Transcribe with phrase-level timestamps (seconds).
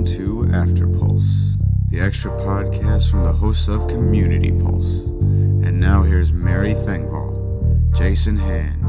[0.00, 1.30] Welcome to After Pulse,
[1.90, 4.86] the extra podcast from the hosts of Community Pulse.
[4.86, 8.82] And now here's Mary Thengvall, Jason Hand,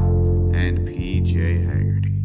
[0.56, 2.24] and PJ Hagerty.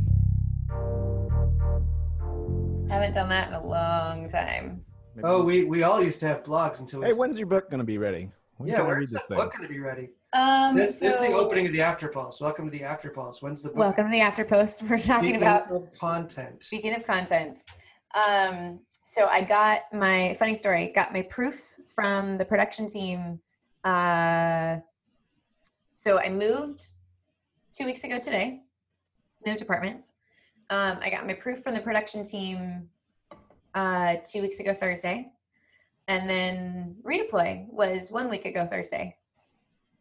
[2.89, 4.85] Haven't done that in a long time.
[5.21, 7.07] Oh, we we all used to have blogs until we.
[7.07, 8.31] Hey, when's your book going to be ready?
[8.55, 9.37] When yeah, can I read where's this that thing?
[9.37, 10.11] book going to be ready?
[10.31, 12.39] Um, This, this is the opening of the After Pulse.
[12.39, 13.41] Welcome to the After Pulse.
[13.41, 13.79] When's the book?
[13.79, 14.81] Welcome to the After Post.
[14.83, 16.63] We're talking Speaking about of content.
[16.63, 17.59] speaking of content.
[18.17, 20.91] Um, so I got my funny story.
[20.93, 21.63] Got my proof
[21.93, 23.39] from the production team.
[23.83, 24.77] Uh,
[25.95, 26.87] so I moved
[27.71, 28.61] two weeks ago today.
[29.45, 30.13] Moved apartments.
[30.69, 32.89] Um, I got my proof from the production team
[33.73, 35.27] uh, two weeks ago Thursday,
[36.07, 39.15] and then redeploy was one week ago Thursday.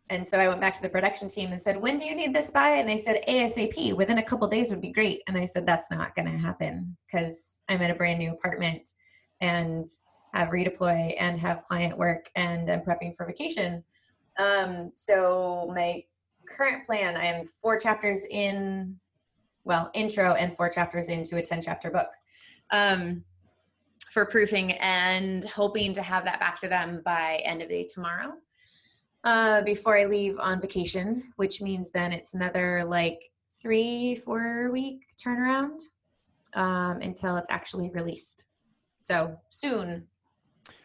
[0.09, 2.33] And so I went back to the production team and said, "When do you need
[2.33, 3.95] this by?" And they said, "ASAP.
[3.95, 6.97] Within a couple days would be great." And I said, "That's not going to happen
[7.07, 8.91] because I'm in a brand new apartment
[9.41, 9.91] and
[10.33, 13.83] have redeploy and have client work and I'm prepping for vacation."
[14.39, 16.05] Um, so my
[16.49, 19.01] current plan, I am four chapters in,
[19.65, 22.11] well, intro and four chapters into a ten chapter book.
[22.71, 23.25] Um,
[24.11, 28.33] for proofing and hoping to have that back to them by end of day tomorrow
[29.27, 33.21] uh, before I leave on vacation, which means then it's another like
[33.61, 35.81] three, four week turnaround
[36.55, 38.45] um, until it's actually released.
[39.03, 40.07] So soon.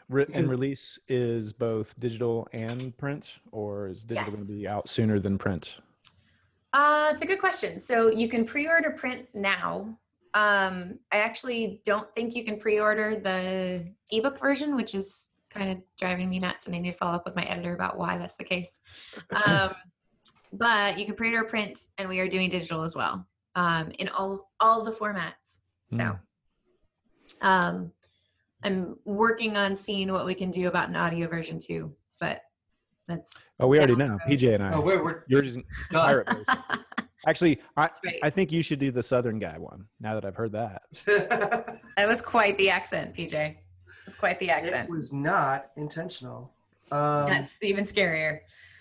[0.10, 4.90] Re- and release is both digital and print, or is digital going to be out
[4.90, 5.78] sooner than print?
[6.74, 7.80] Uh, it's a good question.
[7.80, 9.98] So you can pre-order print now.
[10.34, 15.78] Um, I actually don't think you can pre-order the ebook version, which is kind of
[16.00, 18.38] driving me nuts, and I need to follow up with my editor about why that's
[18.38, 18.80] the case.
[19.46, 19.76] Um,
[20.54, 24.52] but you can pre-order print, and we are doing digital as well um, in all
[24.60, 25.62] all the formats.
[25.90, 26.20] So, Mm.
[27.42, 27.92] um,
[28.64, 31.94] I'm working on seeing what we can do about an audio version too.
[32.20, 32.42] But
[33.08, 34.18] that's Oh, we already know.
[34.28, 34.74] PJ and I.
[34.74, 35.58] Oh, we're, we're You're just
[35.90, 36.24] done.
[36.26, 36.48] pirate.
[37.28, 38.20] Actually, I, right.
[38.24, 39.86] I think you should do the Southern guy one.
[40.00, 43.58] Now that I've heard that, That was quite the accent, PJ.
[44.02, 44.90] It was quite the accent.
[44.90, 46.52] it was not intentional.
[46.92, 48.40] Um, That's even scarier.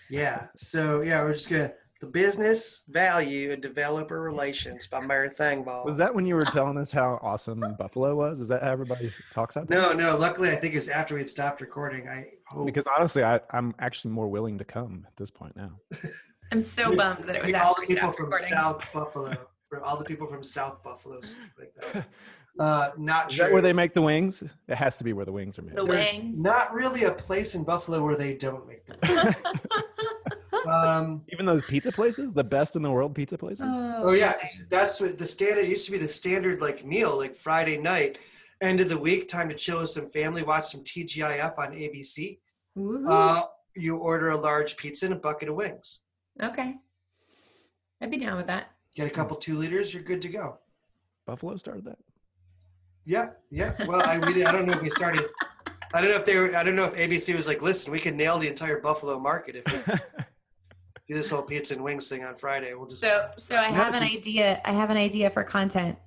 [0.09, 0.47] yeah.
[0.55, 1.71] So yeah, we're just gonna
[2.01, 5.85] the business value and developer relations by Mary Thengvall.
[5.85, 8.39] was that when you were telling us how awesome Buffalo was?
[8.41, 9.79] Is that how everybody talks out there?
[9.79, 10.17] No, no.
[10.17, 12.09] Luckily, I think it was after we had stopped recording.
[12.09, 15.73] I hope Because honestly, I, I'm actually more willing to come at this point now.
[16.51, 18.47] I'm so We- bummed that it was Maybe all the people stopped from recording.
[18.49, 21.19] South Buffalo, for all the people from South Buffalo,
[21.59, 22.07] like that.
[22.59, 23.45] Uh, not Is sure.
[23.47, 24.43] that where they make the wings?
[24.67, 25.75] It has to be where the wings are made.
[25.75, 26.39] The There's wings.
[26.39, 29.33] not really a place in Buffalo where they don't make them.
[30.67, 33.65] Um, Even those pizza places, the best in the world pizza places.
[33.67, 34.35] oh yeah,
[34.69, 35.97] that's what the standard used to be.
[35.97, 38.19] The standard like meal, like Friday night,
[38.61, 42.37] end of the week, time to chill with some family, watch some TGIF on ABC.
[42.77, 43.05] Woohoo.
[43.09, 43.43] Uh,
[43.75, 46.01] you order a large pizza and a bucket of wings.
[46.43, 46.75] okay.
[47.99, 48.67] I'd be down with that.
[48.95, 50.59] Get a couple two liters, you're good to go.
[51.25, 51.97] Buffalo started that.
[53.05, 53.73] Yeah, yeah.
[53.87, 55.25] Well, I we, I don't know if we started.
[55.93, 56.55] I don't know if they were.
[56.55, 59.55] I don't know if ABC was like, listen, we can nail the entire Buffalo market
[59.55, 59.93] if we
[61.07, 62.73] do this whole pizza and wings thing on Friday.
[62.73, 64.61] We'll just So so I have an idea.
[64.65, 65.97] I have an idea for content.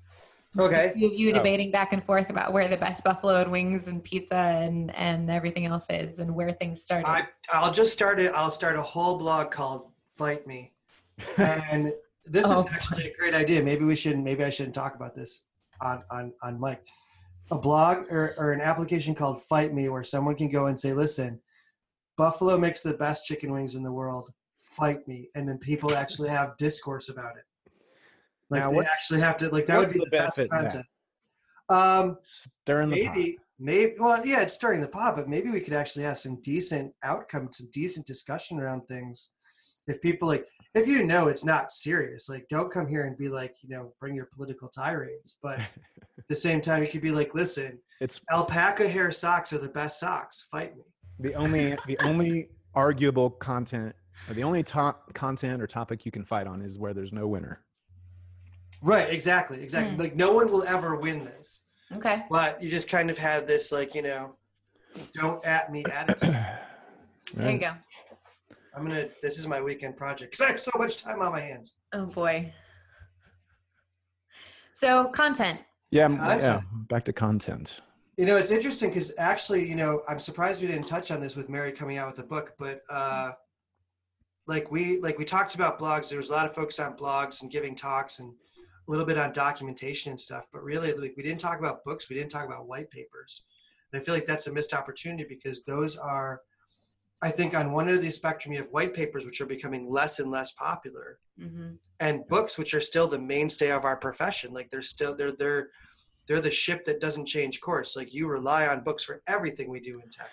[0.59, 0.93] okay.
[0.95, 1.35] You, you Oh.
[1.35, 5.31] debating back and forth about where the best buffalo and wings and pizza and and
[5.31, 7.09] everything else is and where things started.
[7.09, 8.33] I I'll just start it.
[8.35, 10.73] I'll start a whole blog called "Fight Me,"
[11.39, 11.93] and
[12.25, 13.63] this Oh, is actually a great idea.
[13.63, 14.25] Maybe we shouldn't.
[14.25, 15.47] Maybe I shouldn't talk about this
[15.85, 16.85] on on on mic.
[17.51, 20.93] A blog or, or an application called Fight Me, where someone can go and say,
[20.95, 21.39] "Listen,
[22.17, 24.33] Buffalo makes the best chicken wings in the world.
[24.61, 27.45] Fight me," and then people actually have discourse about it.
[28.49, 29.51] Like Now, they actually have to.
[29.51, 30.73] Like that would be the the, best benefit in that?
[30.73, 30.87] content.
[31.69, 33.15] Um, Stirring the pot.
[33.17, 36.41] maybe maybe well yeah it's stirring the pot but maybe we could actually have some
[36.43, 39.31] decent outcome some decent discussion around things
[39.87, 43.29] if people like if you know it's not serious like don't come here and be
[43.29, 45.69] like you know bring your political tirades but at
[46.29, 50.01] the same time you could be like listen It's alpaca hair socks are the best
[50.01, 50.83] socks fight me
[51.21, 53.95] the only the only arguable content
[54.29, 57.27] or the only top content or topic you can fight on is where there's no
[57.29, 57.61] winner.
[58.83, 60.01] right exactly exactly Hmm.
[60.01, 62.23] like no one will ever win this okay.
[62.31, 64.37] but you just kind of had this like you know
[65.15, 66.37] don't at me attitude
[67.35, 67.73] There you go.
[68.77, 71.41] I'm gonna this is my weekend project because i have so much time on my
[71.41, 72.53] hands Oh boy.
[74.75, 75.61] So content.
[75.91, 76.43] Yeah, Content.
[76.43, 76.61] yeah.
[76.89, 77.81] Back to content.
[78.17, 81.37] You know, it's interesting because actually, you know, I'm surprised we didn't touch on this
[81.37, 83.33] with Mary coming out with a book, but uh,
[84.49, 86.09] like we like we talked about blogs.
[86.09, 89.17] There was a lot of folks on blogs and giving talks, and a little bit
[89.19, 92.45] on documentation and stuff, but really, like we didn't talk about books, we didn't talk
[92.45, 93.45] about white papers,
[93.93, 96.41] and I feel like that's a missed opportunity because those are,
[97.25, 99.91] I think, on one end of the spectrum, you have white papers which are becoming
[99.91, 101.79] less and less popular, Mhm.
[101.99, 104.53] and books which are still the mainstay of our profession.
[104.53, 105.71] Like they're still they're they're
[106.27, 107.97] they're the ship that doesn't change course.
[107.97, 110.31] Like you rely on books for everything we do in tech.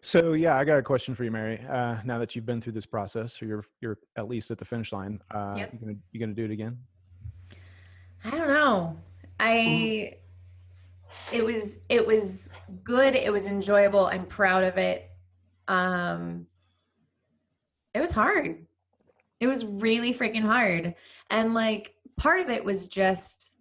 [0.00, 1.60] So yeah, I got a question for you, Mary.
[1.68, 4.64] Uh, now that you've been through this process, or you're you're at least at the
[4.64, 5.72] finish line, uh, Yep.
[5.74, 6.78] you gonna you gonna do it again?
[8.24, 8.96] I don't know.
[9.38, 10.16] I
[11.30, 12.48] it was it was
[12.84, 13.14] good.
[13.16, 14.06] It was enjoyable.
[14.06, 15.10] I'm proud of it.
[15.68, 16.46] Um
[17.94, 18.66] it was hard.
[19.40, 20.94] It was really freaking hard.
[21.30, 23.54] And like part of it was just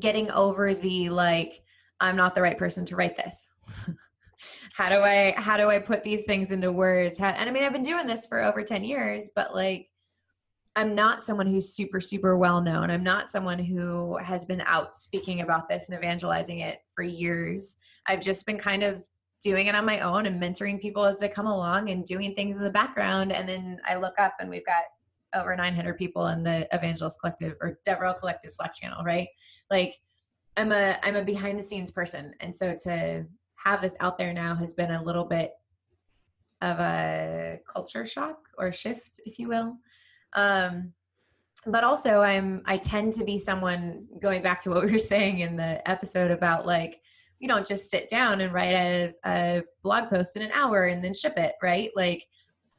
[0.00, 1.62] getting over the like
[2.00, 3.50] I'm not the right person to write this.
[4.74, 7.18] how do I how do I put these things into words?
[7.18, 9.88] How, and I mean I've been doing this for over 10 years, but like
[10.74, 12.90] I'm not someone who's super, super well known.
[12.90, 17.78] I'm not someone who has been out speaking about this and evangelizing it for years.
[18.06, 19.02] I've just been kind of
[19.42, 22.56] doing it on my own and mentoring people as they come along and doing things
[22.56, 23.32] in the background.
[23.32, 24.82] And then I look up and we've got
[25.34, 29.28] over 900 people in the Evangelist Collective or Devrel Collective Slack channel, right?
[29.70, 29.96] Like
[30.56, 34.32] I'm a I'm a behind the scenes person, and so to have this out there
[34.32, 35.52] now has been a little bit
[36.62, 39.76] of a culture shock or shift, if you will
[40.36, 40.92] um
[41.66, 45.40] but also i'm i tend to be someone going back to what we were saying
[45.40, 47.00] in the episode about like
[47.38, 51.04] you don't just sit down and write a, a blog post in an hour and
[51.04, 52.24] then ship it right like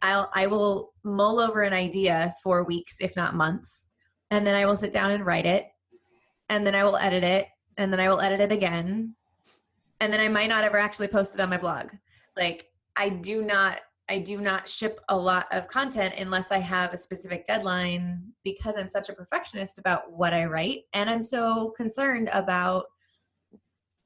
[0.02, 3.88] i'll i will mull over an idea for weeks if not months
[4.32, 5.68] and then i will sit down and write it
[6.50, 9.14] and then i will edit it and then i will edit it again
[10.00, 11.92] and then i might not ever actually post it on my blog
[12.36, 16.94] like i do not I do not ship a lot of content unless I have
[16.94, 20.84] a specific deadline because I'm such a perfectionist about what I write.
[20.94, 22.86] And I'm so concerned about,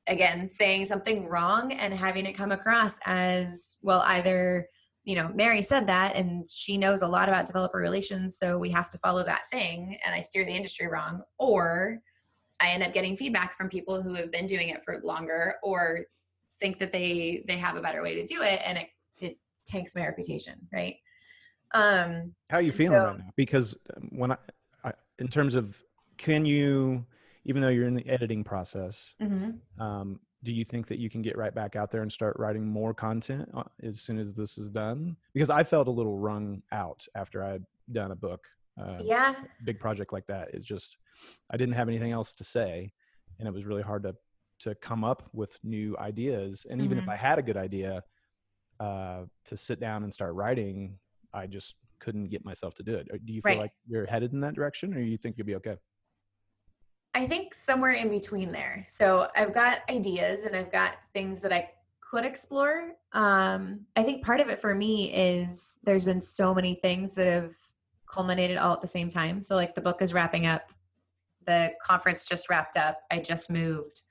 [0.07, 4.68] again, saying something wrong and having it come across as, well, either,
[5.03, 8.69] you know, Mary said that and she knows a lot about developer relations, so we
[8.71, 11.24] have to follow that thing and I steer the industry wrong.
[11.39, 12.00] Or
[12.59, 16.01] I end up getting feedback from people who have been doing it for longer or
[16.59, 18.88] think that they they have a better way to do it and it
[19.19, 20.95] it tanks my reputation, right?
[21.74, 23.30] Um, How are you feeling So- right now?
[23.36, 23.75] Because
[24.09, 24.38] when I,
[24.83, 25.81] I, in terms of,
[26.18, 27.06] can you,
[27.45, 29.13] even though you're in the editing process,
[29.79, 32.65] um, do you think that you can get right back out there and start writing
[32.65, 35.17] more content uh, as soon as this is done?
[35.33, 38.47] Because I felt a little wrung out after I'd done a book,
[38.81, 40.49] uh, yeah, big project like that.
[40.53, 40.97] It's just
[41.51, 42.93] I didn't have anything else to say,
[43.39, 44.15] and it was really hard to
[44.61, 46.65] to come up with new ideas.
[46.69, 47.09] And even if Mhm.
[47.09, 48.03] I had a good idea,
[48.79, 50.99] uh, to sit down and start writing,
[51.33, 53.07] I just couldn't get myself to do it.
[53.13, 53.57] Uh, Do you feel Right.
[53.57, 55.77] like you're headed in that direction, or you think you'll be okay?
[57.13, 58.85] I think somewhere in between there.
[58.87, 61.69] So I've got ideas and I've got things that I
[61.99, 62.91] could explore.
[63.13, 67.27] Um, I think part of it for me is there's been so many things that
[67.27, 67.53] have
[68.11, 69.41] culminated all at the same time.
[69.41, 70.71] So like the book is wrapping up,
[71.45, 72.99] the conference just wrapped up.
[73.09, 74.01] I just moved.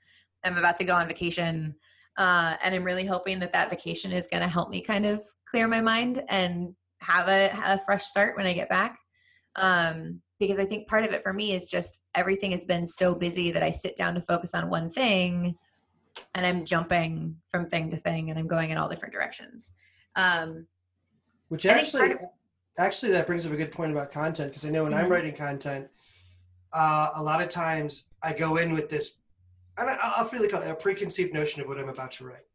[0.43, 1.75] I'm about to go on vacation.
[2.17, 5.21] Uh, and I'm really hoping that that vacation is going to help me kind of
[5.49, 8.97] clear my mind and have a, a fresh start when I get back.
[9.55, 13.13] Um, because I think part of it for me is just everything has been so
[13.13, 15.55] busy that I sit down to focus on one thing
[16.33, 19.73] and I'm jumping from thing to thing and I'm going in all different directions.
[20.15, 20.65] Um,
[21.49, 22.19] Which actually, of-
[22.79, 25.11] actually, that brings up a good point about content because I know when I'm Mhm.
[25.11, 25.87] writing content,
[26.73, 29.19] uh, a lot of times I go in with this,
[29.77, 32.47] and I, I'll really call it a preconceived notion of what I'm about to write.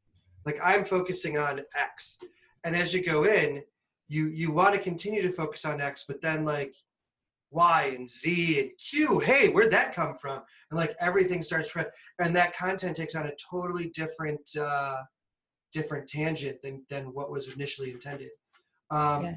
[0.45, 2.19] Like I'm focusing on X,
[2.65, 3.63] and as you go in,
[4.09, 6.75] you you want to continue to focus on X, but then like
[7.57, 10.43] Y and Z and Q, hey, where'd that come from?
[10.71, 11.87] And like everything starts, from,
[12.19, 14.49] and that content takes on a totally different.
[14.61, 15.03] Uh,
[15.73, 18.31] different tangent than than what was initially intended.
[18.91, 19.35] Um, Yeah.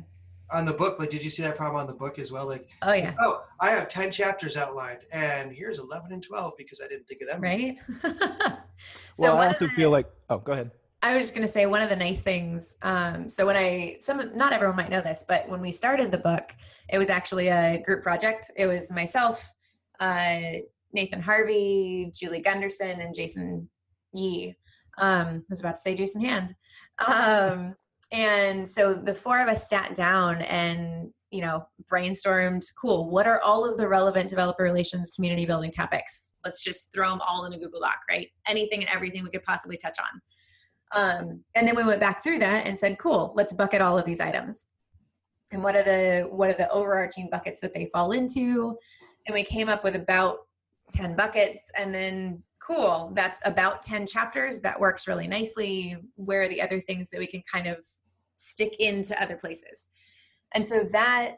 [0.52, 2.48] On the book, like, did you see that problem on the book as well?
[2.48, 6.82] Like, oh yeah, oh, I have ten chapters outlined, and here's eleven and twelve because
[6.84, 7.42] I didn't think of them.
[7.42, 7.78] right.
[8.04, 8.58] so
[9.18, 10.08] well, one I also the- feel like.
[10.30, 10.72] Oh, go ahead.
[11.02, 12.76] I was just going to say one of the nice things.
[12.82, 16.18] Um, so when I, some, not everyone might know this, but when we started the
[16.18, 16.54] book,
[16.90, 18.52] it was actually a group project.
[18.58, 19.50] It was myself,
[20.00, 20.40] uh,
[20.92, 23.70] Nathan Harvey, Julie Gunderson, and Jason
[24.14, 24.56] Yee.
[24.98, 26.54] Um, I was about to say Jason Hand.
[27.06, 27.76] Um,
[28.12, 33.40] and so the four of us sat down and, you know, brainstormed, cool, what are
[33.42, 36.32] all of the relevant developer relations community building topics?
[36.44, 38.28] Let's just throw them all in a Google Doc, right?
[38.48, 40.20] Anything and everything we could possibly touch on.
[40.92, 44.06] Um, and then we went back through that and said, cool, let's bucket all of
[44.06, 44.68] these items.
[45.52, 48.78] And what are the what are the overarching buckets that they fall into?
[49.28, 50.40] And we came up with about
[50.92, 51.72] 10 buckets.
[51.78, 54.62] And then cool that's about 10 chapters.
[54.62, 55.98] That works really nicely.
[56.16, 57.78] Where are the other things that we can kind of
[58.38, 59.90] stick into other places?
[60.54, 61.38] And so that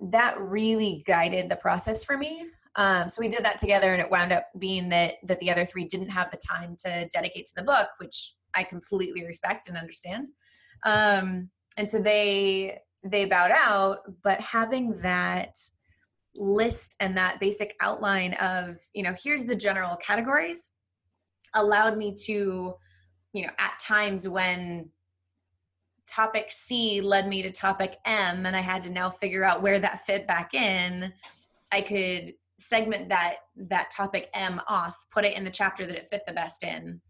[0.00, 2.46] that really guided the process for me.
[2.76, 5.64] Um, so we did that together and it wound up being that that the other
[5.64, 9.76] three didn't have the time to dedicate to the book which i completely respect and
[9.76, 10.28] understand.
[10.84, 15.56] Um, and so they they bowed out but having that
[16.36, 20.72] list and that basic outline of you know here's the general categories
[21.54, 22.74] allowed me to
[23.32, 24.88] you know at times when
[26.06, 29.80] topic c led me to topic m and i had to now figure out where
[29.80, 31.12] that fit back in
[31.72, 36.08] i could segment that that topic m off put it in the chapter that it
[36.10, 37.00] fit the best in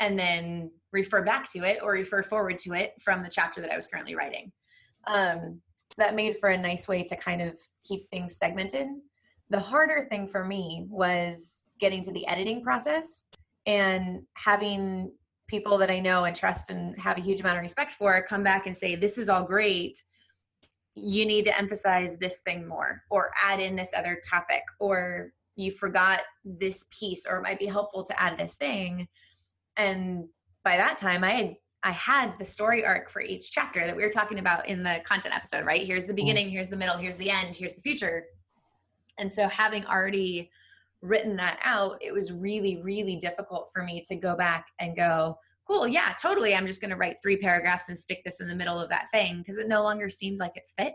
[0.00, 3.72] and then refer back to it or refer forward to it from the chapter that
[3.72, 4.52] i was currently writing
[5.06, 5.60] um,
[5.94, 8.88] so that made for a nice way to kind of keep things segmented.
[9.50, 13.26] The harder thing for me was getting to the editing process
[13.66, 15.12] and having
[15.46, 18.42] people that I know and trust and have a huge amount of respect for come
[18.42, 20.02] back and say, This is all great.
[20.94, 25.70] You need to emphasize this thing more, or add in this other topic, or you
[25.70, 29.08] forgot this piece, or it might be helpful to add this thing.
[29.76, 30.28] And
[30.62, 34.02] by that time, I had I had the story arc for each chapter that we
[34.02, 35.86] were talking about in the content episode, right?
[35.86, 36.16] Here's the mm.
[36.16, 38.24] beginning, here's the middle, here's the end, here's the future.
[39.18, 40.50] And so having already
[41.02, 45.38] written that out, it was really, really difficult for me to go back and go,
[45.66, 46.54] cool, yeah, totally.
[46.54, 49.10] I'm just going to write three paragraphs and stick this in the middle of that
[49.10, 50.94] thing because it no longer seemed like it fit.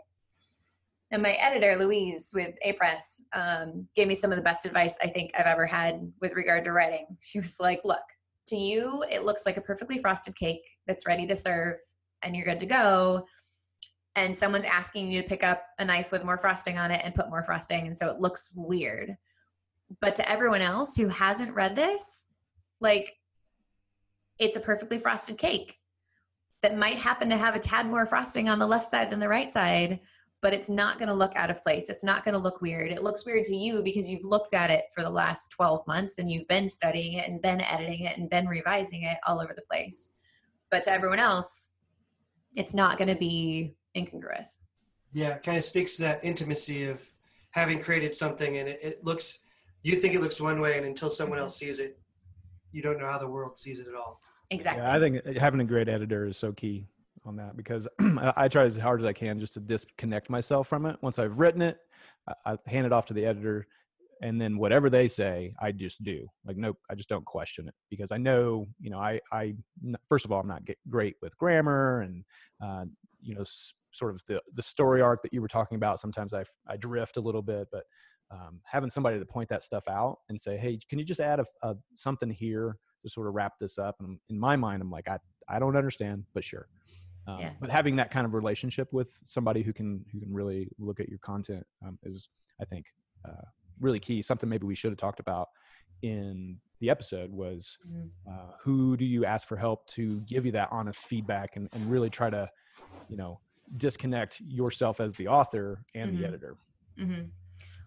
[1.12, 5.08] And my editor, Louise, with Apress, um, gave me some of the best advice I
[5.08, 7.06] think I've ever had with regard to writing.
[7.20, 8.02] She was like, look,
[8.50, 11.76] to you, it looks like a perfectly frosted cake that's ready to serve
[12.22, 13.26] and you're good to go.
[14.16, 17.14] And someone's asking you to pick up a knife with more frosting on it and
[17.14, 17.86] put more frosting.
[17.86, 19.16] And so it looks weird.
[20.00, 22.26] But to everyone else who hasn't read this,
[22.80, 23.14] like
[24.38, 25.76] it's a perfectly frosted cake
[26.62, 29.28] that might happen to have a tad more frosting on the left side than the
[29.28, 30.00] right side,
[30.42, 31.90] but it's not going to look out of place.
[31.90, 32.90] It's not going to look weird.
[32.90, 36.18] It looks weird to you because you've looked at it for the last 12 months
[36.18, 39.52] and you've been studying it and been editing it and been revising it all over
[39.54, 40.10] the place.
[40.70, 41.72] But to everyone else,
[42.56, 44.62] it's not going to be incongruous.
[45.12, 47.06] Yeah, it kind of speaks to that intimacy of
[47.50, 49.40] having created something and it, it looks,
[49.82, 51.44] you think it looks one way, and until someone mm-hmm.
[51.44, 51.98] else sees it,
[52.70, 54.20] you don't know how the world sees it at all.
[54.50, 54.82] Exactly.
[54.82, 56.86] Yeah, I think having a great editor is so key
[57.24, 57.86] on that because
[58.36, 60.96] I try as hard as I can just to disconnect myself from it.
[61.02, 61.78] Once I've written it,
[62.46, 63.66] I, hand it off to the editor,
[64.22, 66.26] and then whatever they say, I just do.
[66.44, 69.54] Like, nope, I just don't question it because I know, you know, I, I
[70.08, 72.24] first of all, I'm not great with grammar and,
[72.62, 72.84] uh,
[73.20, 76.00] you know, s- sort of the the story arc that you were talking about.
[76.00, 77.84] Sometimes I I drift a little bit, but
[78.30, 81.40] um, having somebody to point that stuff out and say, hey, can you just add
[81.40, 83.96] a, a something here to sort of wrap this up?
[84.00, 86.68] And in my mind, I'm like, I I don't understand, but sure.
[87.30, 87.50] Um, yeah.
[87.60, 91.08] But having that kind of relationship with somebody who can who can really look at
[91.08, 92.28] your content um, is,
[92.60, 92.86] I think,
[93.26, 93.46] uh,
[93.80, 94.22] really key.
[94.22, 95.48] Something maybe we should have talked about
[96.02, 98.08] in the episode was mm-hmm.
[98.30, 101.90] uh, who do you ask for help to give you that honest feedback and, and
[101.90, 102.48] really try to,
[103.08, 103.38] you know,
[103.76, 106.22] disconnect yourself as the author and mm-hmm.
[106.22, 106.56] the editor.
[106.98, 107.22] Mm-hmm.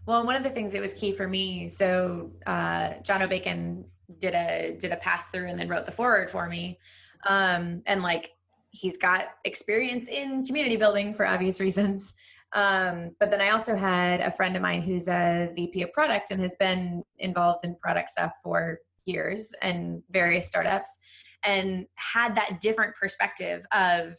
[0.05, 3.85] Well, one of the things that was key for me, so uh, Jono Bacon
[4.19, 6.77] did a did a pass through and then wrote the forward for me,
[7.25, 8.31] um, and like
[8.73, 12.15] he's got experience in community building for obvious reasons.
[12.53, 16.31] Um, but then I also had a friend of mine who's a VP of product
[16.31, 20.99] and has been involved in product stuff for years and various startups
[21.43, 24.15] and had that different perspective of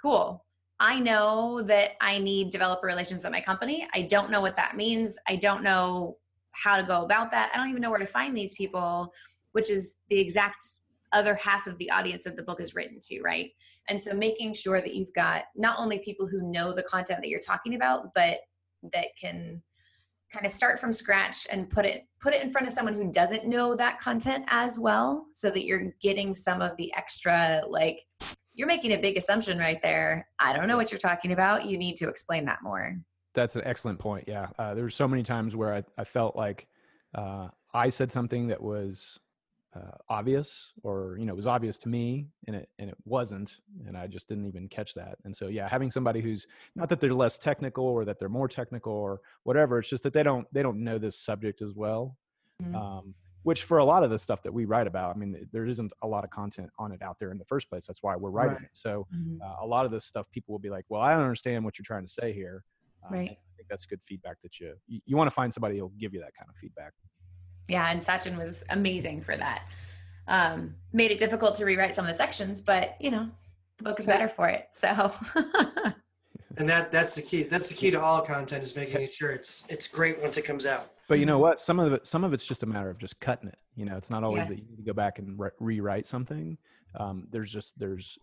[0.00, 0.44] cool
[0.78, 4.76] i know that i need developer relations at my company i don't know what that
[4.76, 6.16] means i don't know
[6.52, 9.12] how to go about that i don't even know where to find these people
[9.50, 10.60] which is the exact
[11.12, 13.50] other half of the audience that the book is written to, right?
[13.90, 17.28] And so making sure that you've got not only people who know the content that
[17.28, 18.38] you're talking about, but
[18.92, 19.62] that can
[20.32, 23.10] kind of start from scratch and put it put it in front of someone who
[23.10, 28.00] doesn't know that content as well so that you're getting some of the extra like
[28.54, 30.28] you're making a big assumption right there.
[30.38, 31.66] I don't know what you're talking about.
[31.66, 32.96] You need to explain that more.
[33.34, 34.48] That's an excellent point yeah.
[34.56, 36.68] Uh, there were so many times where i, I felt like
[37.14, 39.18] uh, i said something that was
[39.76, 43.58] uh, obvious or you know it was obvious to me and it and it wasn't
[43.86, 47.00] and i just didn't even catch that and so yeah having somebody who's not that
[47.00, 50.46] they're less technical or that they're more technical or whatever it's just that they don't
[50.52, 52.16] they don't know this subject as well
[52.60, 52.74] mm-hmm.
[52.74, 55.64] um, which for a lot of the stuff that we write about i mean there
[55.66, 58.16] isn't a lot of content on it out there in the first place that's why
[58.16, 58.62] we're writing right.
[58.64, 59.40] it so mm-hmm.
[59.40, 61.78] uh, a lot of this stuff people will be like well i don't understand what
[61.78, 62.64] you're trying to say here
[63.04, 63.30] uh, right.
[63.30, 66.12] i think that's good feedback that you you, you want to find somebody who'll give
[66.12, 66.92] you that kind of feedback
[67.68, 69.62] yeah, and Sachin was amazing for that.
[70.28, 73.28] Um, made it difficult to rewrite some of the sections, but you know,
[73.78, 74.68] the book is better for it.
[74.72, 75.12] So
[76.56, 77.42] and that that's the key.
[77.44, 80.66] That's the key to all content is making sure it's it's great once it comes
[80.66, 80.92] out.
[81.08, 81.58] But you know what?
[81.58, 83.58] Some of it, some of it's just a matter of just cutting it.
[83.74, 84.48] You know, it's not always Yeah.
[84.50, 86.56] that you need to go back and re- rewrite something.
[86.94, 88.18] Um, there's just there's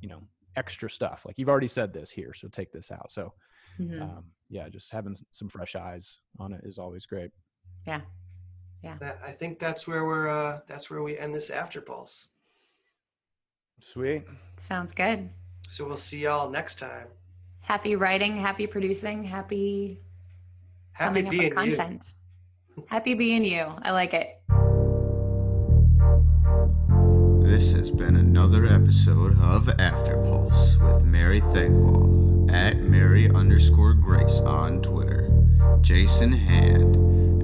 [0.00, 0.22] you know
[0.56, 1.24] extra stuff.
[1.26, 3.12] Like you've already said this here, so take this out.
[3.12, 3.32] So
[3.78, 4.00] Mhm.
[4.02, 7.30] um, yeah, just having some fresh eyes on it is always great.
[7.86, 8.00] yeah.
[8.82, 12.28] That, I think that's where we're uh that's where we end this after pulse.
[13.80, 14.24] Sweet.
[14.56, 15.28] Sounds good.
[15.68, 17.08] So we'll see y'all next time.
[17.60, 20.00] Happy writing, happy producing, happy
[20.92, 21.76] Happy coming being up with you.
[21.76, 22.14] content.
[22.88, 23.66] Happy being you.
[23.82, 24.38] I like it.
[27.42, 34.40] This has been another episode of After Pulse with Mary Thengvall at Mary underscore Grace
[34.40, 35.30] on Twitter,
[35.80, 36.96] Jason Hand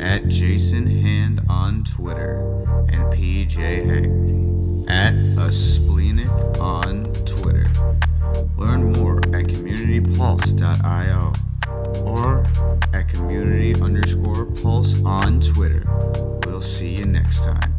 [0.02, 2.40] at Jason Hand on Twitter
[2.88, 5.52] and PJ Hagerty at a
[6.60, 7.70] on Twitter.
[8.56, 11.32] Learn more at communitypulse.io
[12.04, 12.44] or
[12.92, 15.84] at community underscore pulse on Twitter.
[16.46, 17.71] We'll see you next time.